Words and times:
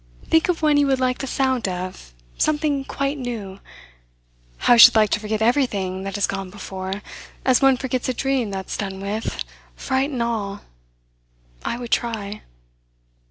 Think 0.25 0.49
of 0.49 0.63
one 0.63 0.77
you 0.77 0.87
would 0.87 0.99
like 0.99 1.19
the 1.19 1.27
sound 1.27 1.67
of 1.67 2.11
something 2.35 2.83
quite 2.85 3.19
new. 3.19 3.59
How 4.65 4.73
I 4.73 4.77
should 4.77 4.95
like 4.95 5.11
to 5.11 5.19
forget 5.19 5.43
everything 5.43 6.01
that 6.05 6.15
has 6.15 6.25
gone 6.25 6.49
before, 6.49 7.03
as 7.45 7.61
one 7.61 7.77
forgets 7.77 8.09
a 8.09 8.13
dream 8.15 8.49
that's 8.49 8.77
done 8.77 8.99
with, 8.99 9.45
fright 9.75 10.09
and 10.09 10.23
all! 10.23 10.61
I 11.63 11.77
would 11.77 11.91
try." 11.91 12.41